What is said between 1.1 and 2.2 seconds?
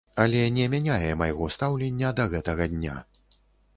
майго стаўлення